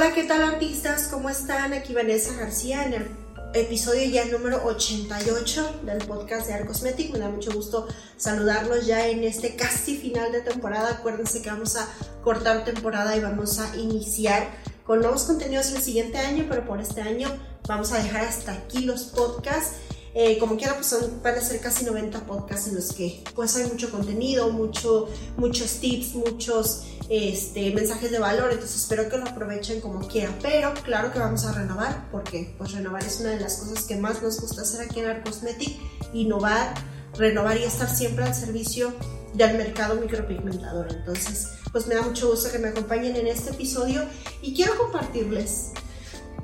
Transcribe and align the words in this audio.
Hola, 0.00 0.14
¿qué 0.14 0.24
tal 0.24 0.42
artistas? 0.42 1.08
¿Cómo 1.10 1.28
están? 1.28 1.74
Aquí 1.74 1.92
Vanessa 1.92 2.32
García 2.32 2.86
en 2.86 2.94
el 2.94 3.10
episodio 3.52 4.08
ya 4.08 4.24
número 4.24 4.64
88 4.64 5.80
del 5.84 5.98
podcast 6.06 6.46
de 6.46 6.54
Arcosmetic. 6.54 7.12
Me 7.12 7.18
da 7.18 7.28
mucho 7.28 7.52
gusto 7.52 7.86
saludarlos 8.16 8.86
ya 8.86 9.08
en 9.08 9.24
este 9.24 9.56
casi 9.56 9.98
final 9.98 10.32
de 10.32 10.40
temporada. 10.40 10.92
Acuérdense 10.92 11.42
que 11.42 11.50
vamos 11.50 11.76
a 11.76 11.86
cortar 12.24 12.64
temporada 12.64 13.14
y 13.14 13.20
vamos 13.20 13.58
a 13.58 13.76
iniciar 13.76 14.48
con 14.86 15.00
nuevos 15.00 15.24
contenidos 15.24 15.70
el 15.72 15.82
siguiente 15.82 16.16
año, 16.16 16.46
pero 16.48 16.64
por 16.64 16.80
este 16.80 17.02
año 17.02 17.28
vamos 17.68 17.92
a 17.92 18.02
dejar 18.02 18.24
hasta 18.24 18.54
aquí 18.54 18.86
los 18.86 19.02
podcasts. 19.02 19.74
Eh, 20.14 20.38
como 20.38 20.56
quiera, 20.56 20.76
pues 20.76 20.86
son, 20.86 21.20
van 21.22 21.34
a 21.34 21.42
ser 21.42 21.60
casi 21.60 21.84
90 21.84 22.20
podcasts 22.20 22.68
en 22.68 22.76
los 22.76 22.94
que 22.94 23.22
pues 23.34 23.54
hay 23.54 23.66
mucho 23.66 23.90
contenido, 23.90 24.50
mucho, 24.50 25.10
muchos 25.36 25.74
tips, 25.74 26.14
muchos 26.14 26.84
este, 27.10 27.74
mensajes 27.74 28.12
de 28.12 28.20
valor, 28.20 28.52
entonces 28.52 28.82
espero 28.82 29.08
que 29.08 29.18
lo 29.18 29.24
aprovechen 29.24 29.80
como 29.80 30.06
quieran, 30.06 30.32
pero 30.40 30.72
claro 30.84 31.12
que 31.12 31.18
vamos 31.18 31.44
a 31.44 31.52
renovar, 31.52 32.08
porque 32.12 32.54
pues 32.56 32.70
renovar 32.70 33.02
es 33.02 33.18
una 33.18 33.30
de 33.30 33.40
las 33.40 33.56
cosas 33.56 33.84
que 33.84 33.96
más 33.96 34.22
nos 34.22 34.40
gusta 34.40 34.62
hacer 34.62 34.82
aquí 34.82 35.00
en 35.00 35.06
Art 35.06 35.26
Cosmetic, 35.26 35.76
innovar, 36.14 36.72
renovar 37.18 37.58
y 37.58 37.64
estar 37.64 37.90
siempre 37.90 38.24
al 38.24 38.32
servicio 38.32 38.94
del 39.34 39.56
mercado 39.56 39.96
micropigmentador, 39.96 40.86
entonces 40.92 41.48
pues 41.72 41.88
me 41.88 41.96
da 41.96 42.02
mucho 42.02 42.30
gusto 42.30 42.50
que 42.52 42.60
me 42.60 42.68
acompañen 42.68 43.16
en 43.16 43.26
este 43.26 43.50
episodio 43.50 44.04
y 44.40 44.54
quiero 44.54 44.78
compartirles 44.78 45.72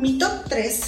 mi 0.00 0.18
top 0.18 0.32
3 0.48 0.80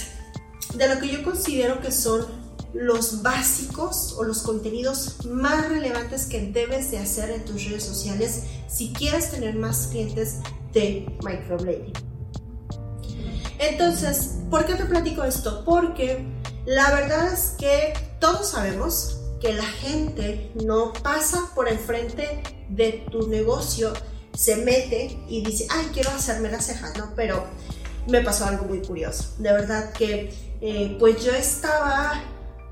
de 0.75 0.93
lo 0.93 0.99
que 0.99 1.07
yo 1.07 1.23
considero 1.23 1.79
que 1.79 1.93
son 1.93 2.38
los 2.73 3.23
básicos 3.23 4.15
o 4.17 4.23
los 4.23 4.41
contenidos 4.41 5.25
más 5.25 5.69
relevantes 5.69 6.25
que 6.25 6.51
debes 6.51 6.91
de 6.91 6.99
hacer 6.99 7.31
en 7.31 7.43
tus 7.45 7.65
redes 7.65 7.83
sociales 7.83 8.43
si 8.67 8.93
quieres 8.93 9.31
tener 9.31 9.55
más 9.55 9.87
clientes 9.87 10.37
de 10.73 11.05
microblading. 11.23 11.93
Entonces, 13.59 14.35
¿por 14.49 14.65
qué 14.65 14.75
te 14.75 14.85
platico 14.85 15.23
esto? 15.23 15.63
Porque 15.65 16.25
la 16.65 16.91
verdad 16.91 17.33
es 17.33 17.55
que 17.57 17.93
todos 18.19 18.49
sabemos 18.49 19.19
que 19.41 19.53
la 19.53 19.63
gente 19.63 20.51
no 20.63 20.93
pasa 20.93 21.49
por 21.55 21.67
el 21.67 21.77
frente 21.77 22.43
de 22.69 23.05
tu 23.11 23.27
negocio, 23.27 23.93
se 24.33 24.57
mete 24.57 25.19
y 25.27 25.43
dice, 25.43 25.67
ay, 25.69 25.89
quiero 25.93 26.11
hacerme 26.11 26.51
las 26.51 26.67
cejas, 26.67 26.95
¿no? 26.97 27.11
Pero 27.15 27.45
me 28.07 28.21
pasó 28.21 28.45
algo 28.45 28.65
muy 28.65 28.81
curioso. 28.81 29.33
De 29.37 29.51
verdad 29.51 29.91
que, 29.93 30.33
eh, 30.61 30.95
pues 30.99 31.23
yo 31.23 31.31
estaba 31.31 32.21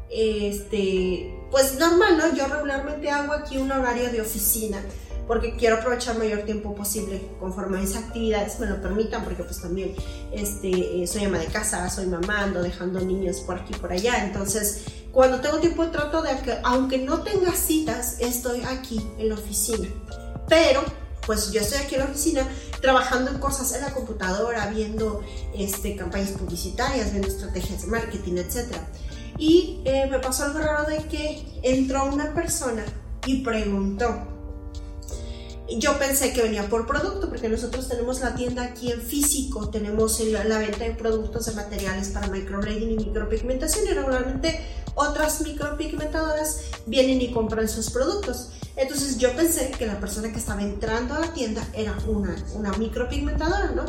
este, 0.10 1.34
pues 1.52 1.76
normal, 1.76 2.18
¿no? 2.18 2.36
Yo 2.36 2.48
regularmente 2.48 3.10
hago 3.10 3.34
aquí 3.34 3.58
un 3.58 3.72
horario 3.72 4.10
de 4.12 4.22
oficina 4.22 4.82
porque 5.28 5.58
quiero 5.58 5.78
aprovechar 5.78 6.18
mayor 6.18 6.44
tiempo 6.44 6.74
posible 6.74 7.22
conforme 7.40 7.78
a 7.78 7.82
mis 7.82 7.96
actividades 7.96 8.60
me 8.60 8.66
lo 8.66 8.82
permitan, 8.82 9.24
porque 9.26 9.44
pues 9.44 9.62
también 9.62 9.94
este, 10.32 11.06
soy 11.06 11.26
ama 11.26 11.38
de 11.38 11.48
casa, 11.48 11.90
soy 11.90 12.06
mamá, 12.06 12.44
ando 12.44 12.64
dejando 12.64 13.02
niños 13.02 13.42
por 13.42 13.60
aquí 13.60 13.74
y 13.76 13.78
por 13.78 13.92
allá, 13.92 14.24
entonces 14.24 14.86
cuando 15.12 15.42
tengo 15.42 15.58
tiempo 15.58 15.88
trato 15.88 16.22
de 16.22 16.38
que, 16.40 16.58
aunque 16.64 17.00
no 17.00 17.24
tenga 17.24 17.52
citas, 17.52 18.18
estoy 18.20 18.62
aquí 18.62 19.06
en 19.18 19.30
la 19.30 19.36
oficina, 19.36 19.90
pero 20.48 20.82
pues 21.26 21.52
yo 21.52 21.60
estoy 21.60 21.80
aquí 21.80 21.96
en 21.96 22.02
la 22.02 22.08
oficina 22.08 22.48
trabajando 22.82 23.32
en 23.32 23.40
cosas 23.40 23.74
en 23.74 23.82
la 23.82 23.94
computadora, 23.94 24.68
viendo 24.68 25.22
este, 25.54 25.98
campañas 25.98 26.30
publicitarias, 26.32 27.12
viendo 27.12 27.28
estrategias 27.28 27.82
de 27.82 27.88
marketing, 27.88 28.38
etcétera. 28.38 28.88
Y 29.38 29.82
eh, 29.86 30.08
me 30.10 30.20
pasó 30.20 30.46
algo 30.46 30.60
raro 30.60 30.90
de 30.90 30.98
que 31.04 31.60
entró 31.64 32.06
una 32.06 32.34
persona 32.34 32.84
y 33.26 33.42
preguntó. 33.42 34.38
Yo 35.70 36.00
pensé 36.00 36.32
que 36.32 36.42
venía 36.42 36.70
por 36.70 36.88
producto, 36.88 37.28
porque 37.28 37.50
nosotros 37.50 37.90
tenemos 37.90 38.22
la 38.22 38.36
tienda 38.36 38.64
aquí 38.64 38.90
en 38.90 39.02
físico, 39.02 39.70
tenemos 39.70 40.18
la 40.22 40.60
venta 40.60 40.86
de 40.86 40.92
productos 40.92 41.46
de 41.46 41.56
materiales 41.56 42.08
para 42.10 42.28
microblading 42.28 42.92
y 42.92 42.96
micropigmentación 42.96 43.86
y 43.86 43.90
regularmente 43.90 44.62
otras 44.96 45.42
micropigmentadoras 45.42 46.62
vienen 46.86 47.22
y 47.22 47.32
compran 47.32 47.68
sus 47.68 47.90
productos. 47.90 48.52
Entonces 48.78 49.18
yo 49.18 49.36
pensé 49.36 49.72
que 49.72 49.86
la 49.86 50.00
persona 50.00 50.32
que 50.32 50.40
estaba 50.40 50.62
entrando 50.62 51.16
a 51.16 51.20
la 51.20 51.34
tienda 51.34 51.68
era 51.74 51.98
una, 52.08 52.36
una 52.54 52.72
micropigmentadora, 52.74 53.72
¿no? 53.72 53.86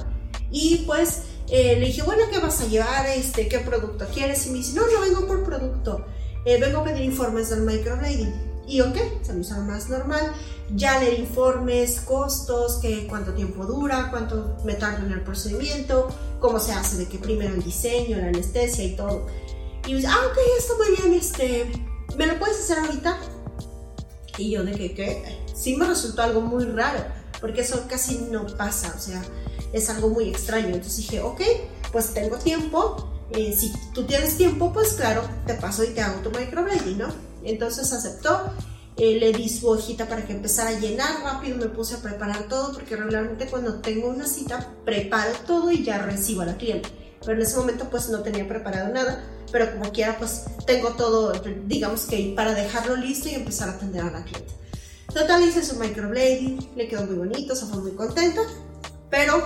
Y 0.51 0.79
pues 0.79 1.23
eh, 1.51 1.77
le 1.79 1.87
dije, 1.87 2.03
bueno, 2.03 2.25
¿qué 2.31 2.39
vas 2.39 2.61
a 2.61 2.67
llevar? 2.67 3.07
Este, 3.07 3.49
¿Qué 3.49 3.59
producto 3.61 4.07
quieres? 4.13 4.47
Y 4.47 4.51
me 4.51 4.59
dice, 4.59 4.75
no, 4.75 4.83
no 4.87 5.01
vengo 5.01 5.27
por 5.27 5.45
producto, 5.45 6.05
eh, 6.45 6.61
vengo 6.61 6.81
a 6.81 6.85
pedir 6.85 7.03
informes 7.03 7.51
del 7.51 7.63
microblading. 7.63 8.49
Y 8.67 8.83
ok, 8.83 8.97
se 9.23 9.33
me 9.33 9.41
hizo 9.41 9.55
lo 9.55 9.63
más 9.63 9.89
normal. 9.89 10.33
Ya 10.75 11.01
leer 11.01 11.19
informes, 11.19 12.01
costos, 12.01 12.79
que, 12.83 13.07
cuánto 13.07 13.33
tiempo 13.33 13.65
dura, 13.65 14.09
cuánto 14.11 14.59
me 14.65 14.75
tarda 14.75 15.07
en 15.07 15.13
el 15.13 15.23
procedimiento, 15.23 16.09
cómo 16.39 16.61
se 16.61 16.73
hace, 16.73 16.99
de 16.99 17.09
que 17.09 17.17
primero 17.19 17.55
el 17.55 17.63
diseño, 17.63 18.19
la 18.19 18.27
anestesia 18.27 18.85
y 18.85 18.95
todo. 18.95 19.27
Y 19.87 19.93
me 19.93 19.97
dice, 19.97 20.09
ah, 20.09 20.21
ok, 20.31 20.39
está 20.59 20.75
muy 20.75 20.97
bien, 20.97 21.19
este, 21.19 21.73
¿me 22.19 22.27
lo 22.27 22.39
puedes 22.39 22.59
hacer 22.59 22.79
ahorita? 22.81 23.19
Y 24.37 24.51
yo 24.51 24.63
de 24.63 24.73
que, 24.73 24.95
¿qué? 24.95 25.43
Sí 25.55 25.75
me 25.75 25.87
resultó 25.87 26.21
algo 26.21 26.43
muy 26.43 26.67
raro, 26.67 27.01
porque 27.41 27.63
eso 27.63 27.87
casi 27.89 28.19
no 28.31 28.47
pasa, 28.47 28.95
o 28.95 29.01
sea, 29.01 29.23
es 29.73 29.91
algo 29.91 30.09
muy 30.09 30.29
extraño. 30.29 30.69
Entonces 30.69 30.97
dije, 30.97 31.21
ok, 31.21 31.41
pues 31.93 32.15
tengo 32.15 32.37
tiempo. 32.37 33.09
Eh, 33.31 33.55
si 33.57 33.73
tú 33.93 34.05
tienes 34.05 34.37
tiempo, 34.37 34.73
pues 34.73 34.95
claro, 34.95 35.23
te 35.47 35.55
paso 35.55 35.85
y 35.85 35.89
te 35.89 36.01
hago 36.01 36.21
tu 36.21 36.31
microblading, 36.31 36.99
¿no? 36.99 37.09
Entonces 37.45 37.93
aceptó. 37.93 38.53
Eh, 38.97 39.17
le 39.21 39.33
di 39.33 39.49
su 39.49 39.69
hojita 39.69 40.09
para 40.09 40.27
que 40.27 40.33
empezara 40.33 40.71
a 40.71 40.81
llenar 40.81 41.23
rápido, 41.23 41.57
me 41.57 41.67
puse 41.67 41.95
a 41.95 41.99
preparar 41.99 42.49
todo 42.49 42.73
porque 42.73 42.97
regularmente 42.97 43.47
cuando 43.47 43.75
tengo 43.75 44.09
una 44.09 44.27
cita 44.27 44.75
preparo 44.85 45.31
todo 45.47 45.71
y 45.71 45.85
ya 45.85 45.99
recibo 45.99 46.43
a 46.43 46.47
la 46.47 46.57
cliente. 46.57 46.89
Pero 47.21 47.35
en 47.35 47.43
ese 47.43 47.57
momento 47.59 47.89
pues 47.89 48.09
no 48.09 48.23
tenía 48.23 48.49
preparado 48.49 48.93
nada, 48.93 49.25
pero 49.53 49.71
como 49.71 49.93
quiera 49.93 50.19
pues 50.19 50.47
tengo 50.67 50.95
todo, 50.95 51.33
digamos 51.67 52.07
que 52.07 52.33
para 52.35 52.55
dejarlo 52.55 52.97
listo 52.97 53.29
y 53.29 53.35
empezar 53.35 53.69
a 53.69 53.73
atender 53.75 54.03
a 54.03 54.11
la 54.11 54.25
cliente. 54.25 54.53
Total 55.15 55.45
hice 55.45 55.65
su 55.65 55.77
microblading, 55.77 56.71
le 56.75 56.89
quedó 56.89 57.07
muy 57.07 57.19
bonito, 57.19 57.55
se 57.55 57.67
fue 57.67 57.81
muy 57.81 57.93
contenta 57.93 58.43
pero 59.11 59.43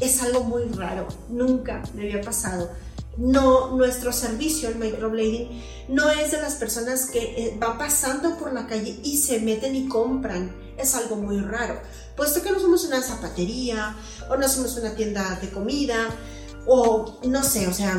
es 0.00 0.22
algo 0.22 0.44
muy 0.44 0.64
raro, 0.64 1.08
nunca 1.28 1.82
me 1.94 2.02
había 2.02 2.20
pasado. 2.20 2.70
No, 3.16 3.76
nuestro 3.76 4.12
servicio, 4.12 4.68
el 4.68 4.76
microblading, 4.76 5.60
no 5.88 6.08
es 6.08 6.30
de 6.30 6.40
las 6.40 6.54
personas 6.54 7.06
que 7.10 7.18
eh, 7.18 7.56
van 7.58 7.76
pasando 7.76 8.38
por 8.38 8.52
la 8.52 8.68
calle 8.68 9.00
y 9.02 9.18
se 9.18 9.40
meten 9.40 9.74
y 9.74 9.88
compran. 9.88 10.54
Es 10.76 10.94
algo 10.94 11.16
muy 11.16 11.40
raro, 11.40 11.80
puesto 12.16 12.42
que 12.42 12.52
no 12.52 12.60
somos 12.60 12.84
una 12.84 13.02
zapatería 13.02 13.96
o 14.30 14.36
no 14.36 14.48
somos 14.48 14.76
una 14.76 14.94
tienda 14.94 15.36
de 15.42 15.50
comida 15.50 16.08
o 16.66 17.18
no 17.24 17.42
sé, 17.42 17.66
o 17.66 17.72
sea, 17.72 17.96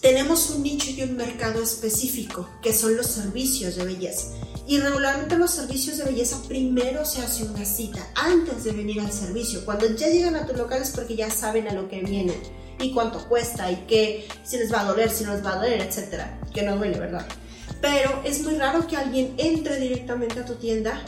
tenemos 0.00 0.50
un 0.50 0.62
nicho 0.62 0.90
y 0.90 1.02
un 1.02 1.16
mercado 1.16 1.62
específico 1.62 2.48
que 2.62 2.72
son 2.72 2.96
los 2.96 3.06
servicios 3.06 3.76
de 3.76 3.86
belleza. 3.86 4.26
Y 4.66 4.78
regularmente 4.78 5.36
los 5.36 5.50
servicios 5.50 5.98
de 5.98 6.04
belleza 6.04 6.40
primero 6.48 7.04
se 7.04 7.20
hace 7.20 7.44
una 7.44 7.64
cita 7.66 8.00
antes 8.14 8.64
de 8.64 8.72
venir 8.72 9.00
al 9.00 9.12
servicio. 9.12 9.64
Cuando 9.64 9.86
ya 9.94 10.08
llegan 10.08 10.36
a 10.36 10.46
tu 10.46 10.54
local 10.54 10.80
es 10.80 10.90
porque 10.90 11.16
ya 11.16 11.30
saben 11.30 11.68
a 11.68 11.74
lo 11.74 11.88
que 11.88 12.00
vienen 12.00 12.40
y 12.80 12.92
cuánto 12.92 13.28
cuesta 13.28 13.70
y 13.70 13.84
qué, 13.86 14.26
si 14.42 14.56
les 14.56 14.72
va 14.72 14.80
a 14.80 14.84
doler, 14.84 15.10
si 15.10 15.24
no 15.24 15.34
les 15.34 15.44
va 15.44 15.52
a 15.52 15.56
doler, 15.56 15.82
etcétera. 15.82 16.40
Que 16.54 16.62
no 16.62 16.76
duele, 16.76 16.98
¿verdad? 16.98 17.26
Pero 17.82 18.22
es 18.24 18.42
muy 18.42 18.54
raro 18.54 18.86
que 18.86 18.96
alguien 18.96 19.34
entre 19.36 19.78
directamente 19.78 20.40
a 20.40 20.46
tu 20.46 20.54
tienda 20.54 20.98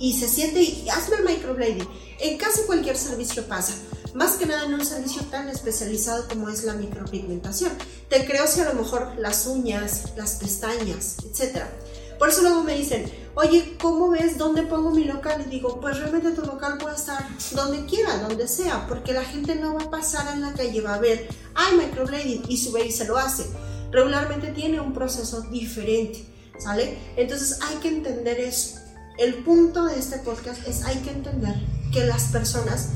y 0.00 0.18
se 0.18 0.28
siente 0.28 0.60
y 0.60 0.88
hazme 0.88 1.16
el 1.18 1.24
microblading. 1.24 1.88
En 2.18 2.36
casi 2.36 2.62
cualquier 2.62 2.96
servicio 2.96 3.46
pasa. 3.46 3.74
Más 4.12 4.32
que 4.32 4.46
nada 4.46 4.66
en 4.66 4.74
un 4.74 4.84
servicio 4.84 5.22
tan 5.22 5.48
especializado 5.48 6.26
como 6.28 6.48
es 6.48 6.64
la 6.64 6.74
micropigmentación. 6.74 7.72
Te 8.08 8.24
creo 8.24 8.46
si 8.48 8.60
a 8.60 8.64
lo 8.64 8.74
mejor 8.74 9.12
las 9.18 9.46
uñas, 9.46 10.12
las 10.16 10.34
pestañas, 10.36 11.16
etcétera 11.24 11.70
por 12.18 12.28
eso 12.28 12.42
luego 12.42 12.62
me 12.62 12.76
dicen, 12.76 13.10
oye, 13.34 13.76
¿cómo 13.80 14.10
ves 14.10 14.38
dónde 14.38 14.62
pongo 14.62 14.90
mi 14.90 15.04
local? 15.04 15.44
Y 15.46 15.50
digo, 15.50 15.80
pues 15.80 15.98
realmente 15.98 16.30
tu 16.30 16.42
local 16.42 16.78
puede 16.78 16.96
estar 16.96 17.26
donde 17.52 17.84
quiera, 17.86 18.18
donde 18.18 18.48
sea, 18.48 18.86
porque 18.86 19.12
la 19.12 19.24
gente 19.24 19.54
no 19.56 19.74
va 19.74 19.82
a 19.82 19.90
pasar 19.90 20.32
en 20.34 20.42
la 20.42 20.52
calle, 20.52 20.80
va 20.80 20.94
a 20.94 21.00
ver, 21.00 21.28
ay, 21.54 21.76
microblading, 21.76 22.44
y 22.48 22.56
sube 22.56 22.86
y 22.86 22.92
se 22.92 23.04
lo 23.06 23.16
hace. 23.16 23.46
Regularmente 23.90 24.48
tiene 24.48 24.80
un 24.80 24.92
proceso 24.92 25.42
diferente, 25.42 26.24
¿sale? 26.58 26.98
Entonces 27.16 27.60
hay 27.62 27.76
que 27.76 27.88
entender 27.88 28.40
eso. 28.40 28.78
El 29.18 29.44
punto 29.44 29.84
de 29.84 29.98
este 29.98 30.18
podcast 30.18 30.66
es 30.66 30.84
hay 30.84 30.96
que 30.98 31.10
entender 31.10 31.54
que 31.92 32.04
las 32.04 32.24
personas, 32.24 32.88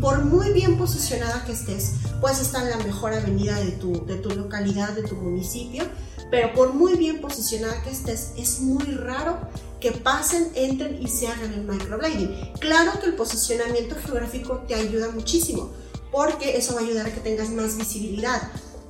por 0.00 0.24
muy 0.24 0.52
bien 0.52 0.78
posicionada 0.78 1.44
que 1.44 1.52
estés, 1.52 1.94
puedes 2.20 2.40
estar 2.40 2.62
en 2.62 2.70
la 2.70 2.84
mejor 2.84 3.12
avenida 3.12 3.58
de 3.58 3.72
tu, 3.72 4.04
de 4.06 4.16
tu 4.16 4.30
localidad, 4.30 4.90
de 4.90 5.02
tu 5.02 5.16
municipio, 5.16 5.84
pero 6.30 6.52
por 6.54 6.72
muy 6.72 6.94
bien 6.94 7.20
posicionada 7.20 7.82
que 7.82 7.90
estés, 7.90 8.32
es 8.36 8.60
muy 8.60 8.84
raro 8.84 9.38
que 9.80 9.92
pasen, 9.92 10.50
entren 10.54 11.00
y 11.02 11.08
se 11.08 11.28
hagan 11.28 11.52
el 11.52 11.64
microblading. 11.64 12.52
Claro 12.60 12.92
que 13.00 13.06
el 13.06 13.14
posicionamiento 13.14 13.96
geográfico 13.96 14.64
te 14.66 14.74
ayuda 14.74 15.10
muchísimo, 15.10 15.72
porque 16.10 16.56
eso 16.56 16.74
va 16.74 16.80
a 16.80 16.84
ayudar 16.84 17.06
a 17.06 17.12
que 17.12 17.20
tengas 17.20 17.50
más 17.50 17.76
visibilidad. 17.76 18.42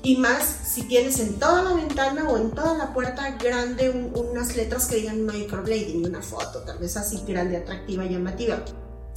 Y 0.03 0.19
más 0.19 0.45
si 0.45 0.83
tienes 0.83 1.19
en 1.19 1.39
toda 1.39 1.63
la 1.63 1.73
ventana 1.73 2.29
o 2.29 2.37
en 2.37 2.51
toda 2.51 2.77
la 2.77 2.93
puerta 2.93 3.39
grande 3.43 3.89
unas 4.15 4.55
letras 4.55 4.85
que 4.85 4.97
digan 4.97 5.25
microblading 5.25 6.03
y 6.03 6.05
una 6.05 6.21
foto, 6.21 6.61
tal 6.61 6.79
vez 6.79 6.99
así 6.99 7.23
grande, 7.27 7.57
atractiva, 7.57 8.05
llamativa. 8.05 8.63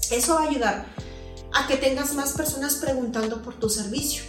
Eso 0.09 0.35
va 0.35 0.43
a 0.43 0.49
ayudar 0.49 0.85
a 1.53 1.67
que 1.67 1.77
tengas 1.77 2.13
más 2.13 2.33
personas 2.33 2.75
preguntando 2.75 3.41
por 3.41 3.55
tu 3.55 3.69
servicio. 3.69 4.23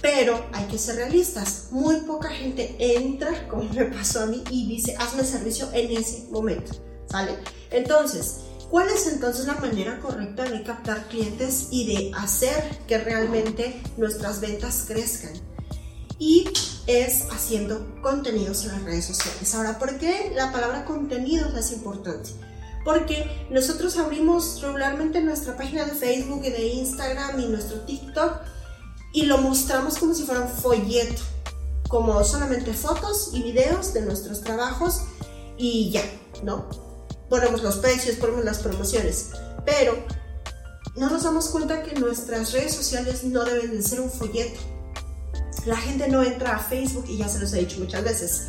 Pero 0.00 0.46
hay 0.52 0.64
que 0.66 0.78
ser 0.78 0.96
realistas. 0.96 1.66
Muy 1.70 1.96
poca 2.00 2.30
gente 2.30 2.76
entra, 2.78 3.48
como 3.48 3.64
me 3.64 3.84
pasó 3.86 4.20
a 4.20 4.26
mí, 4.26 4.42
y 4.50 4.66
dice, 4.68 4.96
hazme 4.98 5.24
servicio 5.24 5.68
en 5.72 5.96
ese 5.96 6.26
momento. 6.30 6.72
¿Sale? 7.10 7.36
Entonces, 7.70 8.36
¿cuál 8.70 8.88
es 8.88 9.06
entonces 9.08 9.46
la 9.46 9.54
manera 9.54 9.98
correcta 10.00 10.44
de 10.44 10.62
captar 10.62 11.08
clientes 11.08 11.68
y 11.70 11.86
de 11.86 12.12
hacer 12.16 12.78
que 12.86 12.98
realmente 12.98 13.82
nuestras 13.96 14.40
ventas 14.40 14.84
crezcan? 14.86 15.50
y 16.20 16.44
es 16.86 17.26
haciendo 17.32 17.96
contenidos 18.02 18.64
en 18.64 18.72
las 18.72 18.82
redes 18.82 19.06
sociales. 19.06 19.52
Ahora, 19.54 19.78
¿por 19.78 19.98
qué 19.98 20.30
la 20.36 20.52
palabra 20.52 20.84
contenidos 20.84 21.56
es 21.56 21.72
importante? 21.72 22.30
Porque 22.84 23.46
nosotros 23.50 23.96
abrimos 23.98 24.60
regularmente 24.62 25.20
nuestra 25.20 25.56
página 25.56 25.84
de 25.84 25.92
Facebook 25.92 26.42
y 26.44 26.50
de 26.50 26.66
Instagram 26.66 27.38
y 27.40 27.46
nuestro 27.46 27.80
TikTok 27.80 28.40
y 29.12 29.26
lo 29.26 29.38
mostramos 29.38 29.98
como 29.98 30.14
si 30.14 30.22
fuera 30.22 30.42
un 30.42 30.48
folleto, 30.48 31.22
como 31.88 32.22
solamente 32.24 32.72
fotos 32.72 33.30
y 33.34 33.42
videos 33.42 33.92
de 33.92 34.02
nuestros 34.02 34.40
trabajos 34.40 35.02
y 35.58 35.90
ya, 35.90 36.04
¿no? 36.42 36.68
Ponemos 37.28 37.62
los 37.62 37.76
precios, 37.76 38.16
ponemos 38.16 38.44
las 38.44 38.58
promociones, 38.60 39.30
pero 39.66 39.94
no 40.96 41.10
nos 41.10 41.24
damos 41.24 41.48
cuenta 41.48 41.82
que 41.82 41.98
nuestras 41.98 42.52
redes 42.52 42.74
sociales 42.74 43.24
no 43.24 43.44
deben 43.44 43.72
de 43.72 43.82
ser 43.82 44.00
un 44.00 44.10
folleto 44.10 44.60
la 45.66 45.76
gente 45.76 46.08
no 46.08 46.22
entra 46.22 46.56
a 46.56 46.58
Facebook, 46.58 47.04
y 47.08 47.18
ya 47.18 47.28
se 47.28 47.38
los 47.38 47.52
he 47.52 47.58
dicho 47.60 47.78
muchas 47.78 48.02
veces, 48.02 48.48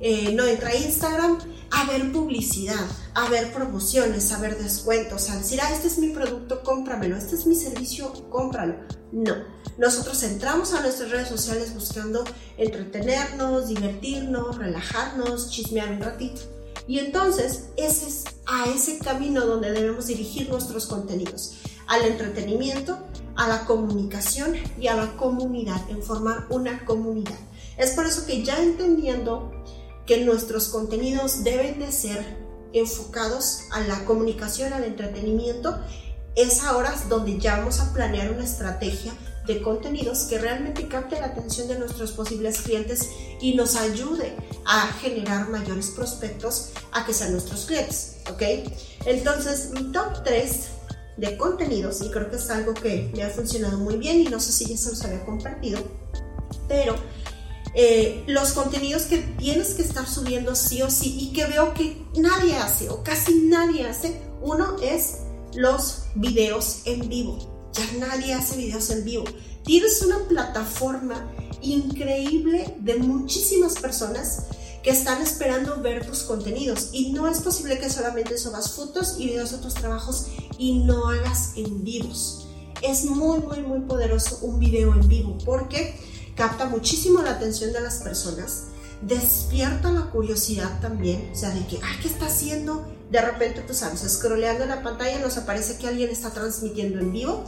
eh, 0.00 0.32
no 0.34 0.46
entra 0.46 0.70
a 0.70 0.76
Instagram 0.76 1.38
a 1.70 1.84
ver 1.84 2.10
publicidad, 2.12 2.86
a 3.14 3.28
ver 3.28 3.52
promociones, 3.52 4.32
a 4.32 4.40
ver 4.40 4.58
descuentos, 4.58 5.30
a 5.30 5.38
decir, 5.38 5.60
ah, 5.62 5.72
este 5.72 5.88
es 5.88 5.98
mi 5.98 6.08
producto, 6.08 6.62
cómpramelo, 6.62 7.16
este 7.16 7.36
es 7.36 7.46
mi 7.46 7.54
servicio, 7.54 8.12
cómpralo. 8.30 8.74
No, 9.12 9.34
nosotros 9.78 10.22
entramos 10.22 10.72
a 10.72 10.80
nuestras 10.80 11.10
redes 11.10 11.28
sociales 11.28 11.74
buscando 11.74 12.24
entretenernos, 12.56 13.68
divertirnos, 13.68 14.56
relajarnos, 14.58 15.50
chismear 15.50 15.92
un 15.92 16.00
ratito. 16.00 16.40
Y 16.86 16.98
entonces, 16.98 17.68
ese 17.76 18.08
es 18.08 18.24
a 18.46 18.68
ese 18.68 18.98
camino 18.98 19.46
donde 19.46 19.70
debemos 19.70 20.06
dirigir 20.06 20.48
nuestros 20.48 20.86
contenidos, 20.86 21.58
al 21.86 22.02
entretenimiento 22.02 22.98
a 23.36 23.48
la 23.48 23.64
comunicación 23.64 24.54
y 24.78 24.88
a 24.88 24.96
la 24.96 25.16
comunidad, 25.16 25.80
en 25.88 26.02
formar 26.02 26.46
una 26.50 26.84
comunidad. 26.84 27.38
Es 27.78 27.92
por 27.92 28.06
eso 28.06 28.26
que 28.26 28.42
ya 28.42 28.62
entendiendo 28.62 29.50
que 30.10 30.24
nuestros 30.24 30.66
contenidos 30.70 31.44
deben 31.44 31.78
de 31.78 31.92
ser 31.92 32.36
enfocados 32.72 33.60
a 33.70 33.78
la 33.82 34.04
comunicación, 34.06 34.72
al 34.72 34.82
entretenimiento, 34.82 35.78
es 36.34 36.64
ahora 36.64 36.92
donde 37.08 37.38
ya 37.38 37.58
vamos 37.58 37.78
a 37.78 37.92
planear 37.92 38.32
una 38.32 38.42
estrategia 38.42 39.12
de 39.46 39.62
contenidos 39.62 40.24
que 40.24 40.38
realmente 40.38 40.88
capte 40.88 41.20
la 41.20 41.26
atención 41.26 41.68
de 41.68 41.78
nuestros 41.78 42.10
posibles 42.10 42.60
clientes 42.62 43.08
y 43.40 43.54
nos 43.54 43.76
ayude 43.76 44.34
a 44.66 44.88
generar 45.00 45.48
mayores 45.48 45.90
prospectos 45.90 46.70
a 46.90 47.06
que 47.06 47.14
sean 47.14 47.30
nuestros 47.30 47.66
clientes, 47.66 48.16
¿ok? 48.32 48.42
Entonces, 49.06 49.70
mi 49.70 49.92
top 49.92 50.24
3 50.24 50.60
de 51.18 51.36
contenidos 51.36 52.02
y 52.02 52.10
creo 52.10 52.28
que 52.28 52.36
es 52.36 52.50
algo 52.50 52.74
que 52.74 53.12
me 53.14 53.22
ha 53.22 53.30
funcionado 53.30 53.78
muy 53.78 53.96
bien 53.96 54.22
y 54.22 54.24
no 54.24 54.40
sé 54.40 54.50
si 54.50 54.66
ya 54.66 54.76
se 54.76 54.90
los 54.90 55.04
había 55.04 55.24
compartido, 55.24 55.80
pero 56.66 56.96
eh, 57.74 58.24
los 58.26 58.52
contenidos 58.52 59.02
que 59.02 59.18
tienes 59.18 59.74
que 59.74 59.82
estar 59.82 60.08
subiendo 60.08 60.54
sí 60.54 60.82
o 60.82 60.90
sí 60.90 61.16
y 61.20 61.32
que 61.32 61.46
veo 61.46 61.72
que 61.74 62.02
nadie 62.16 62.56
hace 62.56 62.88
o 62.88 63.02
casi 63.02 63.42
nadie 63.42 63.86
hace, 63.86 64.20
uno 64.42 64.76
es 64.82 65.18
los 65.54 66.04
videos 66.14 66.82
en 66.84 67.08
vivo. 67.08 67.38
Ya 67.72 68.06
nadie 68.06 68.34
hace 68.34 68.56
videos 68.56 68.90
en 68.90 69.04
vivo. 69.04 69.24
Tienes 69.64 70.02
una 70.02 70.18
plataforma 70.28 71.30
increíble 71.62 72.74
de 72.80 72.96
muchísimas 72.96 73.78
personas 73.78 74.46
que 74.82 74.90
están 74.90 75.20
esperando 75.20 75.80
ver 75.82 76.06
tus 76.06 76.22
contenidos 76.22 76.88
y 76.92 77.12
no 77.12 77.28
es 77.28 77.40
posible 77.40 77.78
que 77.78 77.90
solamente 77.90 78.38
subas 78.38 78.72
fotos 78.72 79.16
y 79.18 79.26
videos 79.26 79.52
de 79.52 79.58
tus 79.58 79.74
trabajos 79.74 80.26
y 80.58 80.78
no 80.80 81.08
hagas 81.08 81.52
en 81.56 81.84
vivos. 81.84 82.46
Es 82.82 83.04
muy, 83.04 83.40
muy, 83.40 83.60
muy 83.60 83.80
poderoso 83.80 84.38
un 84.40 84.58
video 84.58 84.94
en 84.94 85.06
vivo 85.06 85.36
porque 85.44 85.94
capta 86.40 86.64
muchísimo 86.64 87.20
la 87.20 87.32
atención 87.32 87.70
de 87.74 87.82
las 87.82 87.98
personas, 87.98 88.68
despierta 89.02 89.90
la 89.90 90.06
curiosidad 90.06 90.80
también, 90.80 91.30
o 91.30 91.36
sea, 91.36 91.50
de 91.50 91.66
que, 91.66 91.78
ay, 91.82 91.98
¿qué 92.00 92.08
está 92.08 92.28
haciendo? 92.28 92.90
De 93.10 93.20
repente, 93.20 93.60
tú 93.60 93.74
sabes, 93.74 94.00
scrolleando 94.10 94.64
la 94.64 94.82
pantalla 94.82 95.18
nos 95.18 95.36
aparece 95.36 95.76
que 95.76 95.86
alguien 95.86 96.08
está 96.08 96.30
transmitiendo 96.30 96.98
en 96.98 97.12
vivo 97.12 97.44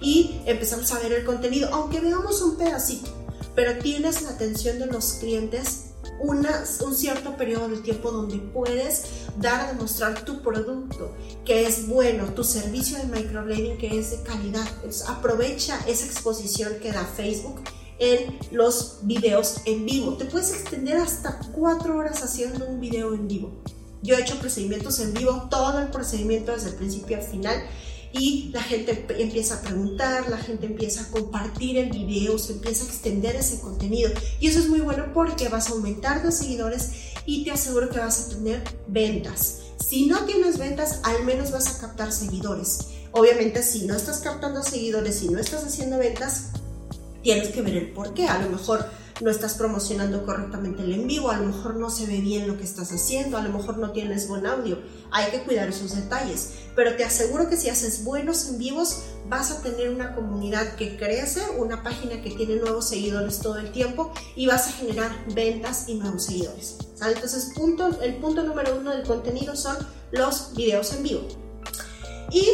y 0.00 0.42
empezamos 0.46 0.92
a 0.92 1.00
ver 1.00 1.12
el 1.12 1.24
contenido, 1.24 1.70
aunque 1.72 1.98
veamos 1.98 2.40
un 2.42 2.56
pedacito, 2.56 3.10
pero 3.56 3.82
tienes 3.82 4.22
la 4.22 4.30
atención 4.30 4.78
de 4.78 4.86
los 4.86 5.14
clientes 5.14 5.86
un 6.20 6.94
cierto 6.94 7.36
periodo 7.36 7.68
de 7.68 7.78
tiempo 7.78 8.12
donde 8.12 8.36
puedes 8.36 9.06
dar 9.38 9.60
a 9.60 9.72
demostrar 9.72 10.24
tu 10.24 10.40
producto 10.40 11.16
que 11.44 11.66
es 11.66 11.88
bueno, 11.88 12.26
tu 12.26 12.44
servicio 12.44 12.96
de 12.98 13.06
microblading 13.06 13.76
que 13.76 13.98
es 13.98 14.12
de 14.12 14.22
calidad. 14.22 14.68
aprovecha 15.08 15.80
esa 15.88 16.04
exposición 16.04 16.74
que 16.80 16.92
da 16.92 17.04
Facebook 17.04 17.60
en 18.00 18.38
los 18.50 18.98
videos 19.02 19.58
en 19.66 19.86
vivo. 19.86 20.14
Te 20.14 20.24
puedes 20.24 20.50
extender 20.52 20.96
hasta 20.96 21.38
cuatro 21.52 21.96
horas 21.96 22.22
haciendo 22.24 22.66
un 22.66 22.80
video 22.80 23.14
en 23.14 23.28
vivo. 23.28 23.62
Yo 24.02 24.16
he 24.16 24.22
hecho 24.22 24.38
procedimientos 24.38 24.98
en 24.98 25.12
vivo, 25.12 25.46
todo 25.50 25.78
el 25.78 25.88
procedimiento 25.88 26.52
desde 26.52 26.70
el 26.70 26.74
principio 26.76 27.18
al 27.18 27.22
final 27.22 27.62
y 28.12 28.50
la 28.52 28.62
gente 28.62 29.06
empieza 29.18 29.56
a 29.56 29.60
preguntar, 29.60 30.28
la 30.28 30.38
gente 30.38 30.66
empieza 30.66 31.02
a 31.02 31.08
compartir 31.08 31.76
el 31.76 31.90
video, 31.90 32.38
se 32.38 32.54
empieza 32.54 32.84
a 32.84 32.88
extender 32.88 33.36
ese 33.36 33.60
contenido. 33.60 34.10
Y 34.40 34.48
eso 34.48 34.58
es 34.58 34.68
muy 34.68 34.80
bueno 34.80 35.12
porque 35.14 35.48
vas 35.48 35.68
a 35.68 35.72
aumentar 35.72 36.22
tus 36.22 36.34
seguidores 36.34 36.90
y 37.26 37.44
te 37.44 37.52
aseguro 37.52 37.90
que 37.90 37.98
vas 37.98 38.26
a 38.26 38.28
tener 38.30 38.62
ventas. 38.88 39.58
Si 39.86 40.06
no 40.06 40.24
tienes 40.24 40.58
ventas, 40.58 41.00
al 41.04 41.24
menos 41.24 41.52
vas 41.52 41.68
a 41.68 41.78
captar 41.78 42.12
seguidores. 42.12 42.78
Obviamente, 43.12 43.62
si 43.62 43.86
no 43.86 43.94
estás 43.94 44.18
captando 44.20 44.62
seguidores 44.62 45.22
y 45.22 45.28
no 45.28 45.38
estás 45.38 45.64
haciendo 45.64 45.98
ventas, 45.98 46.50
tienes 47.22 47.48
que 47.48 47.62
ver 47.62 47.76
el 47.76 47.92
por 47.92 48.14
qué. 48.14 48.26
A 48.26 48.40
lo 48.40 48.48
mejor 48.50 48.84
no 49.20 49.30
estás 49.30 49.54
promocionando 49.54 50.24
correctamente 50.24 50.82
el 50.82 50.92
en 50.92 51.06
vivo, 51.06 51.30
a 51.30 51.36
lo 51.36 51.46
mejor 51.46 51.76
no 51.76 51.90
se 51.90 52.06
ve 52.06 52.20
bien 52.20 52.48
lo 52.48 52.56
que 52.56 52.64
estás 52.64 52.90
haciendo, 52.90 53.36
a 53.36 53.42
lo 53.42 53.50
mejor 53.50 53.76
no 53.76 53.92
tienes 53.92 54.28
buen 54.28 54.46
audio. 54.46 54.78
Hay 55.10 55.30
que 55.30 55.42
cuidar 55.42 55.68
esos 55.68 55.94
detalles. 55.94 56.52
Pero 56.74 56.96
te 56.96 57.04
aseguro 57.04 57.48
que 57.48 57.56
si 57.56 57.68
haces 57.68 58.04
buenos 58.04 58.48
en 58.48 58.58
vivos, 58.58 59.02
vas 59.28 59.50
a 59.50 59.62
tener 59.62 59.90
una 59.90 60.14
comunidad 60.14 60.76
que 60.76 60.96
crece, 60.96 61.42
una 61.58 61.82
página 61.82 62.22
que 62.22 62.30
tiene 62.30 62.56
nuevos 62.56 62.88
seguidores 62.88 63.40
todo 63.40 63.58
el 63.58 63.70
tiempo 63.72 64.12
y 64.36 64.46
vas 64.46 64.68
a 64.68 64.72
generar 64.72 65.12
ventas 65.34 65.88
y 65.88 65.94
nuevos 65.94 66.24
seguidores. 66.24 66.78
Entonces, 67.02 67.52
el 68.02 68.16
punto 68.16 68.42
número 68.42 68.76
uno 68.78 68.90
del 68.90 69.06
contenido 69.06 69.54
son 69.56 69.76
los 70.12 70.54
videos 70.54 70.92
en 70.94 71.02
vivo. 71.02 71.28
Y 72.32 72.46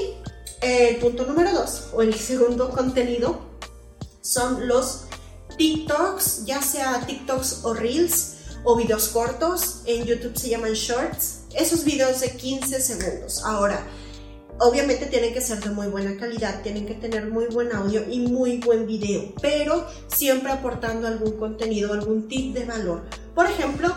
el 0.62 0.96
punto 0.96 1.26
número 1.26 1.52
dos, 1.52 1.88
o 1.92 2.02
el 2.02 2.14
segundo 2.14 2.70
contenido, 2.70 3.40
son 4.26 4.66
los 4.66 5.04
TikToks, 5.56 6.44
ya 6.44 6.60
sea 6.60 7.04
TikToks 7.06 7.60
o 7.62 7.74
Reels 7.74 8.34
o 8.64 8.76
videos 8.76 9.08
cortos, 9.08 9.82
en 9.86 10.04
YouTube 10.04 10.36
se 10.36 10.50
llaman 10.50 10.72
Shorts, 10.72 11.42
esos 11.54 11.84
videos 11.84 12.20
de 12.20 12.30
15 12.30 12.80
segundos. 12.80 13.42
Ahora, 13.44 13.86
obviamente 14.58 15.06
tienen 15.06 15.32
que 15.32 15.40
ser 15.40 15.62
de 15.62 15.70
muy 15.70 15.86
buena 15.86 16.16
calidad, 16.16 16.62
tienen 16.62 16.86
que 16.86 16.94
tener 16.94 17.26
muy 17.30 17.46
buen 17.46 17.72
audio 17.72 18.04
y 18.10 18.20
muy 18.20 18.58
buen 18.58 18.86
video, 18.86 19.32
pero 19.40 19.86
siempre 20.08 20.50
aportando 20.50 21.06
algún 21.06 21.38
contenido, 21.38 21.92
algún 21.92 22.26
tip 22.28 22.54
de 22.54 22.64
valor. 22.64 23.02
Por 23.34 23.46
ejemplo, 23.46 23.94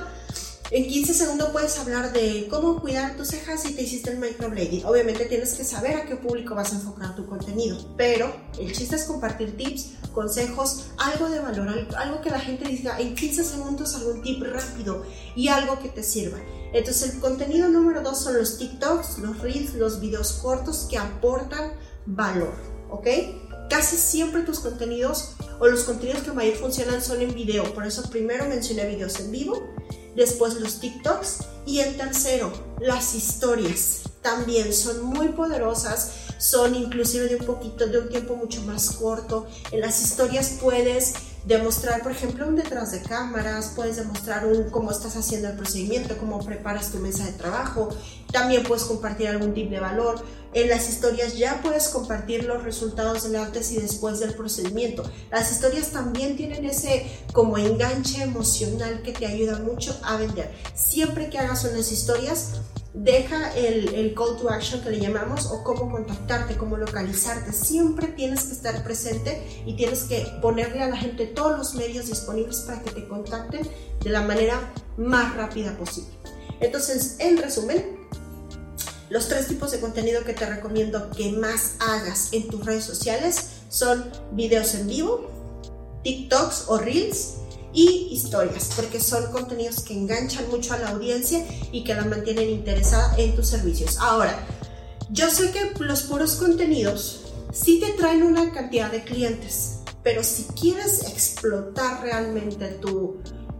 En 0.72 0.88
15 0.88 1.16
segundos 1.16 1.50
puedes 1.50 1.80
hablar 1.80 2.14
de 2.14 2.48
cómo 2.48 2.80
cuidar 2.80 3.18
tus 3.18 3.30
cejas 3.30 3.64
si 3.64 3.74
te 3.74 3.82
hiciste 3.82 4.12
el 4.12 4.20
microblading. 4.20 4.86
Obviamente 4.86 5.26
tienes 5.26 5.56
que 5.56 5.64
saber 5.64 5.96
a 5.96 6.06
qué 6.06 6.16
público 6.16 6.54
vas 6.54 6.72
a 6.72 6.76
enfocar 6.76 7.16
tu 7.16 7.26
contenido, 7.26 7.96
pero 7.98 8.32
el 8.60 8.72
chiste 8.72 8.96
es 8.96 9.06
compartir 9.06 9.58
tips, 9.58 9.94
consejos, 10.14 10.92
algo 11.00 11.28
de 11.28 11.40
valor, 11.40 11.88
algo 11.98 12.22
que 12.22 12.30
la 12.30 12.40
gente 12.40 12.70
diga 12.70 13.00
en 13.00 13.16
15 13.16 13.44
segundos 13.46 13.96
algún 13.96 14.22
tip 14.22 14.44
rápido 14.44 15.04
y 15.36 15.48
algo 15.48 15.80
que 15.80 15.90
te 15.90 16.04
sirva. 16.04 16.38
Entonces 16.72 17.16
el 17.16 17.20
contenido 17.20 17.68
número 17.68 18.04
2 18.04 18.16
son 18.16 18.38
los 18.38 18.60
TikToks, 18.60 19.18
los 19.18 19.40
Reels, 19.40 19.74
los 19.74 20.00
videos 20.00 20.34
cortos 20.34 20.86
que 20.88 21.00
aportan 21.00 21.74
valor, 22.06 22.54
¿ok? 22.92 23.08
Casi 23.72 23.98
siempre 23.98 24.44
tus 24.44 24.60
contenidos 24.60 25.36
o 25.60 25.68
los 25.68 25.84
contenidos 25.84 26.24
que 26.24 26.32
mayor 26.32 26.56
funcionan 26.56 27.01
son 27.01 27.22
en 27.22 27.34
video, 27.34 27.74
por 27.74 27.86
eso 27.86 28.10
primero 28.10 28.46
mencioné 28.46 28.88
videos 28.88 29.20
en 29.20 29.32
vivo 29.32 29.62
después 30.16 30.56
los 30.56 30.80
TikToks 30.80 31.39
y 31.66 31.80
el 31.80 31.98
tercero, 31.98 32.51
las 32.80 33.16
historias. 33.16 34.01
También 34.22 34.74
son 34.74 35.04
muy 35.04 35.30
poderosas, 35.30 36.12
son 36.38 36.75
inclusive 36.75 37.28
de 37.28 37.38
un 37.38 37.46
poquito, 37.46 37.88
de 37.88 38.00
un 38.00 38.10
tiempo 38.10 38.36
mucho 38.36 38.62
más 38.63 38.92
corto. 38.92 39.48
En 39.72 39.80
las 39.82 40.01
historias 40.01 40.58
puedes 40.62 41.13
demostrar, 41.46 42.04
por 42.04 42.12
ejemplo, 42.12 42.48
un 42.48 42.56
detrás 42.58 42.92
de 42.92 43.01
cámaras, 43.01 43.72
puedes 43.75 43.96
demostrar 43.96 44.46
un 44.46 44.70
cómo 44.70 44.92
estás 44.92 45.16
haciendo 45.16 45.48
el 45.48 45.56
procedimiento, 45.56 46.18
cómo 46.18 46.44
preparas 46.46 46.92
tu 46.92 47.00
mesa 47.00 47.25
de 47.25 47.32
trabajo, 47.32 47.89
también 48.32 48.63
puedes 48.63 48.84
compartir 48.84 49.30
algún 49.30 49.54
tip 49.54 49.70
de 49.70 49.80
valor. 49.80 50.22
En 50.53 50.68
las 50.68 50.89
historias 50.89 51.38
ya 51.38 51.62
puedes 51.62 51.89
compartir 51.89 52.46
los 52.46 52.63
resultados 52.63 53.24
del 53.24 53.36
antes 53.36 53.72
y 53.72 53.77
después 53.77 54.20
del 54.20 54.34
procedimiento. 54.34 55.03
Las 55.32 55.51
historias 55.51 55.89
también 55.89 56.36
tienen 56.36 56.65
ese 56.65 57.06
como 57.34 57.58
enganche 57.58 58.24
emocional 58.24 59.03
que 59.03 59.12
te 59.12 59.27
ayuda 59.27 59.60
mucho 59.60 60.00
a 60.03 60.18
vender. 60.18 60.51
Siempre 60.74 61.29
que 61.29 61.38
hagas 61.38 61.63
unas 61.65 61.91
historias, 61.91 62.53
deja 62.96 63.53
el, 63.56 63.94
el, 63.94 64.15
call 64.15 64.38
to 64.38 64.50
action 64.50 64.82
que 64.82 64.89
le 64.89 65.00
llamamos 65.00 65.46
o 65.46 65.63
cómo 65.63 65.91
contactarte, 65.91 66.58
cómo 66.58 66.77
localizarte. 66.77 67.53
Siempre 67.53 68.08
tienes 68.08 68.46
que 68.46 68.53
estar 68.53 68.84
presente 68.84 69.63
y 69.68 69.75
tienes 69.75 70.06
que 70.06 70.25
ponerle 70.41 70.82
a 70.82 70.89
la 70.89 70.98
gente 70.98 71.27
todos 71.27 71.56
los 71.56 71.75
medios 71.75 72.08
disponibles 72.08 72.62
para 72.62 72.82
que 72.82 72.89
te 72.89 73.08
contacten 73.08 73.68
de 74.03 74.10
la 74.10 74.22
manera 74.22 74.74
más 74.98 75.36
rápida 75.36 75.77
posible. 75.77 76.10
Entonces, 76.60 77.18
en 77.20 77.38
resumen, 77.38 77.99
los 79.10 79.28
tres 79.28 79.48
tipos 79.48 79.72
de 79.72 79.80
contenido 79.80 80.24
que 80.24 80.34
te 80.34 80.46
recomiendo 80.46 81.10
que 81.10 81.32
más 81.32 81.74
hagas 81.80 82.30
en 82.32 82.48
tus 82.48 82.66
redes 82.66 82.84
sociales 82.84 83.50
son 83.70 84.06
videos 84.34 84.75
en 84.75 84.88
vivo, 84.88 85.30
TikToks 86.04 86.66
o 86.68 86.78
Reels 86.78 87.36
y 87.74 88.10
historias, 88.12 88.72
porque 88.75 89.00
son 89.00 89.32
contenidos 89.32 89.82
que 89.82 89.94
enganchan 89.94 90.48
mucho 90.50 90.74
a 90.74 90.80
la 90.80 90.89
audiencia 90.89 91.46
y 91.72 91.84
que 91.84 91.94
la 91.94 92.06
mantienen 92.06 92.50
interesada 92.50 93.16
en 93.18 93.36
tus 93.36 93.48
servicios. 93.48 93.98
Ahora, 94.00 94.39
yo 95.12 95.30
sé 95.30 95.51
que 95.51 95.72
los 95.84 96.04
puros 96.04 96.36
contenidos 96.36 97.22
sí 97.51 97.80
te 97.80 97.94
traen 97.94 98.24
una 98.24 98.51
cantidad 98.54 98.92
de 98.92 99.04
clientes, 99.04 99.80
pero 100.04 100.24
si 100.24 100.44
quieres 100.60 101.04
explotar 101.04 102.01
realmente 102.01 102.80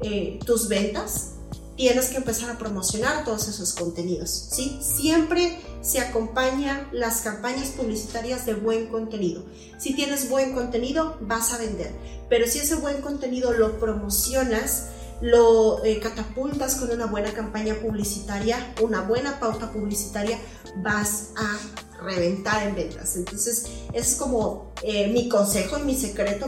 eh, 0.02 0.40
tus 0.46 0.68
ventas, 0.68 1.34
tienes 1.80 2.08
que 2.08 2.18
empezar 2.18 2.50
a 2.50 2.58
promocionar 2.58 3.24
todos 3.24 3.48
esos 3.48 3.72
contenidos, 3.72 4.50
¿sí? 4.52 4.78
Siempre 4.82 5.62
se 5.82 6.02
acompaña 6.02 6.90
las 6.92 7.22
campañas 7.22 7.70
publicitarias 7.70 8.46
de 8.46 8.54
buen 8.54 8.88
contenido. 8.88 9.46
Si 9.78 9.96
tienes 9.96 10.30
buen 10.30 10.54
contenido, 10.54 11.18
vas 11.22 11.54
a 11.54 11.58
vender, 11.58 11.90
pero 12.28 12.48
si 12.48 12.60
ese 12.60 12.76
buen 12.76 13.00
contenido 13.00 13.54
lo 13.54 13.80
promocionas, 13.80 14.88
lo 15.22 15.84
eh, 15.84 16.00
catapultas 16.00 16.76
con 16.76 16.92
una 16.92 17.06
buena 17.06 17.32
campaña 17.34 17.76
publicitaria, 17.76 18.74
una 18.82 19.02
buena 19.02 19.40
pauta 19.40 19.72
publicitaria, 19.72 20.40
vas 20.78 21.32
a 21.36 21.58
reventar 22.04 22.68
en 22.68 22.76
ventas. 22.76 23.16
Entonces, 23.16 23.66
es 23.94 24.16
como 24.16 24.74
eh, 24.84 25.08
mi 25.08 25.28
consejo 25.28 25.78
y 25.80 25.84
mi 25.84 25.96
secreto. 25.96 26.48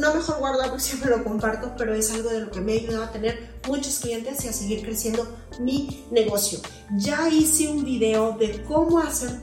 No, 0.00 0.14
mejor 0.14 0.38
guardar 0.38 0.68
porque 0.68 0.84
siempre 0.84 1.10
lo 1.10 1.24
comparto, 1.24 1.74
pero 1.76 1.94
es 1.94 2.10
algo 2.12 2.30
de 2.30 2.40
lo 2.40 2.50
que 2.50 2.60
me 2.60 2.72
ha 2.72 2.76
ayudado 2.76 3.04
a 3.04 3.12
tener 3.12 3.56
muchos 3.66 3.98
clientes 3.98 4.44
y 4.44 4.48
a 4.48 4.52
seguir 4.52 4.82
creciendo 4.82 5.26
mi 5.60 6.06
negocio. 6.10 6.60
Ya 6.96 7.28
hice 7.28 7.68
un 7.68 7.84
video 7.84 8.36
de 8.38 8.62
cómo 8.64 8.98
hacer 9.00 9.40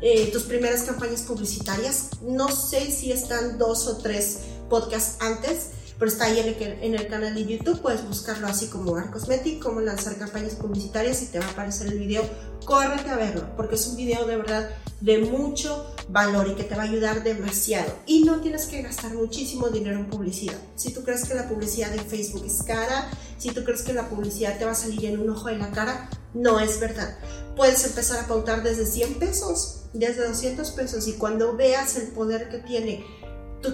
eh, 0.00 0.30
tus 0.32 0.44
primeras 0.44 0.82
campañas 0.82 1.22
publicitarias. 1.22 2.10
No 2.22 2.48
sé 2.48 2.90
si 2.90 3.10
están 3.10 3.58
dos 3.58 3.86
o 3.86 3.96
tres 3.96 4.38
podcasts 4.68 5.16
antes 5.20 5.70
pero 6.00 6.10
está 6.10 6.24
ahí 6.24 6.38
en 6.80 6.94
el, 6.94 7.08
canal 7.08 7.34
de 7.34 7.44
YouTube, 7.44 7.82
puedes 7.82 8.02
buscarlo 8.08 8.46
así 8.46 8.68
como 8.68 8.96
Art 8.96 9.12
Cosmetic, 9.12 9.62
cómo 9.62 9.82
lanzar 9.82 10.16
campañas 10.16 10.54
publicitarias 10.54 11.20
y 11.20 11.26
te 11.26 11.38
va 11.38 11.44
a 11.44 11.50
aparecer 11.50 11.88
el 11.88 11.98
video, 11.98 12.22
córrete 12.64 13.10
a 13.10 13.16
verlo, 13.16 13.54
porque 13.54 13.74
es 13.74 13.86
un 13.86 13.96
video 13.96 14.24
de 14.24 14.38
verdad 14.38 14.70
de 15.02 15.18
mucho 15.18 15.94
valor 16.08 16.48
y 16.48 16.54
que 16.54 16.64
te 16.64 16.74
va 16.74 16.84
a 16.84 16.86
ayudar 16.86 17.22
demasiado. 17.22 17.92
Y 18.06 18.24
no 18.24 18.40
tienes 18.40 18.64
que 18.64 18.80
gastar 18.80 19.12
muchísimo 19.12 19.68
dinero 19.68 19.98
en 19.98 20.08
publicidad. 20.08 20.56
Si 20.74 20.90
tú 20.90 21.04
crees 21.04 21.26
que 21.26 21.34
la 21.34 21.46
publicidad 21.46 21.92
en 21.92 22.06
Facebook 22.06 22.46
es 22.46 22.62
cara, 22.62 23.10
si 23.36 23.50
tú 23.50 23.62
crees 23.62 23.82
que 23.82 23.92
la 23.92 24.08
publicidad 24.08 24.58
te 24.58 24.64
va 24.64 24.70
a 24.70 24.74
salir 24.74 25.04
en 25.04 25.20
un 25.20 25.28
ojo 25.28 25.48
de 25.48 25.58
la 25.58 25.70
cara, 25.70 26.08
no 26.32 26.60
es 26.60 26.80
verdad. 26.80 27.18
Puedes 27.56 27.84
empezar 27.84 28.24
a 28.24 28.26
pautar 28.26 28.62
desde 28.62 28.86
100 28.86 29.18
pesos, 29.18 29.82
desde 29.92 30.26
200 30.26 30.70
pesos 30.70 31.06
y 31.08 31.12
cuando 31.12 31.58
veas 31.58 31.96
el 31.96 32.08
poder 32.08 32.48
que 32.48 32.58
tiene 32.58 33.04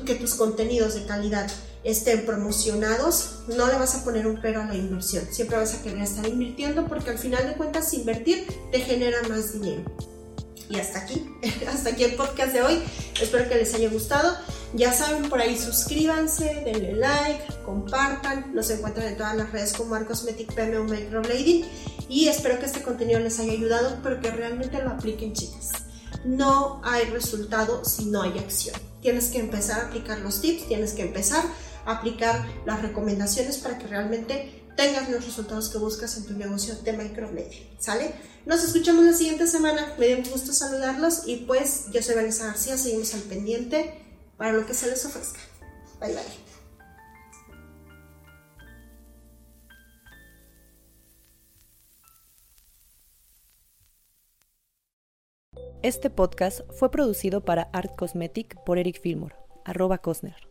que 0.05 0.17
tus 0.17 0.35
contenidos 0.35 0.95
de 0.95 1.07
calidad 1.07 1.49
estén 1.87 2.27
promocionados, 2.27 3.43
no 3.47 3.69
le 3.69 3.75
vas 3.79 3.95
a 3.95 4.05
poner 4.05 4.27
un 4.27 4.41
pero 4.41 4.61
a 4.61 4.67
la 4.67 4.75
inversión. 4.75 5.25
Siempre 5.31 5.57
vas 5.57 5.73
a 5.75 5.83
querer 5.83 6.03
estar 6.03 6.27
invirtiendo 6.27 6.87
porque 6.89 7.11
al 7.11 7.19
final 7.19 7.47
de 7.47 7.55
cuentas 7.55 7.95
invertir 7.95 8.47
te 8.73 8.81
genera 8.81 9.23
más 9.29 9.53
dinero. 9.53 9.85
Y 10.69 10.81
hasta 10.81 10.99
aquí, 10.99 11.25
hasta 11.69 11.91
aquí 11.91 12.03
el 12.03 12.17
podcast 12.17 12.53
de 12.53 12.63
hoy. 12.63 12.83
Espero 13.21 13.49
que 13.49 13.55
les 13.55 13.73
haya 13.75 13.89
gustado. 13.89 14.37
Ya 14.75 14.93
saben, 14.93 15.29
por 15.29 15.41
ahí 15.41 15.57
suscríbanse, 15.57 16.63
denle 16.65 16.95
like, 16.95 17.45
compartan. 17.65 18.53
Nos 18.53 18.69
encuentran 18.71 19.07
en 19.07 19.17
todas 19.17 19.37
las 19.37 19.53
redes 19.53 19.73
como 19.73 19.95
Arcosmetic 19.95 20.53
PM 20.55 20.79
o 20.79 20.85
Microblading. 20.85 21.65
Y 22.09 22.27
espero 22.27 22.59
que 22.59 22.67
este 22.67 22.83
contenido 22.83 23.21
les 23.21 23.39
haya 23.39 23.53
ayudado, 23.53 23.99
pero 24.03 24.21
que 24.21 24.33
realmente 24.33 24.83
lo 24.83 24.91
apliquen, 24.91 25.35
chicas. 25.35 25.71
No 26.25 26.81
hay 26.85 27.05
resultado 27.11 27.85
si 27.85 28.07
no 28.07 28.23
hay 28.23 28.37
acción. 28.39 28.75
Tienes 29.01 29.29
que 29.29 29.39
empezar 29.39 29.81
a 29.81 29.87
aplicar 29.87 30.19
los 30.19 30.41
tips, 30.41 30.67
tienes 30.67 30.95
que 30.95 31.03
empezar 31.03 31.45
aplicar 31.87 32.47
las 32.67 32.83
recomendaciones 32.83 33.59
para 33.59 33.79
que 33.79 33.87
realmente 33.87 34.65
tengas 34.77 35.09
los 35.09 35.25
resultados 35.25 35.71
que 35.71 35.79
buscas 35.79 36.17
en 36.17 36.27
tu 36.27 36.35
negocio 36.35 36.75
de 36.75 36.93
microblading. 36.93 37.77
¿Sale? 37.79 38.13
Nos 38.45 38.63
escuchamos 38.63 39.05
la 39.05 39.13
siguiente 39.13 39.47
semana. 39.47 39.95
Me 39.99 40.07
dio 40.07 40.19
un 40.19 40.31
gusto 40.31 40.53
saludarlos 40.53 41.23
y 41.27 41.37
pues 41.47 41.87
yo 41.93 42.03
soy 42.03 42.15
Vanessa 42.15 42.47
García. 42.47 42.77
Seguimos 42.77 43.15
al 43.15 43.23
pendiente 43.23 44.03
para 44.37 44.53
lo 44.53 44.67
que 44.67 44.75
se 44.75 44.89
les 44.89 45.05
ofrezca. 45.05 45.41
Bye 46.01 46.13
bye. 46.13 46.47
Este 55.83 56.11
podcast 56.11 56.61
fue 56.73 56.91
producido 56.91 57.45
para 57.45 57.71
Art 57.73 57.95
Cosmetic 57.97 58.57
por 58.65 58.77
Eric 58.79 59.01
Fillmore, 59.01 59.37
arroba 59.65 59.99
Cosner. 59.99 60.46